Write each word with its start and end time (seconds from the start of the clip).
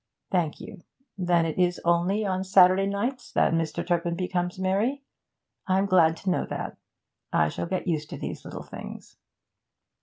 'Thank 0.31 0.59
you. 0.59 0.81
Then 1.15 1.45
it 1.45 1.59
is 1.59 1.79
only 1.85 2.25
on 2.25 2.43
Saturday 2.43 2.87
nights 2.87 3.31
that 3.33 3.53
Mr. 3.53 3.85
Turpin 3.85 4.15
becomes 4.15 4.57
merry. 4.57 5.03
I'm 5.67 5.85
glad 5.85 6.17
to 6.17 6.31
know 6.31 6.47
that. 6.47 6.75
I 7.31 7.49
shall 7.49 7.67
get 7.67 7.85
used 7.85 8.09
to 8.09 8.17
these 8.17 8.43
little 8.43 8.63
things.' 8.63 9.15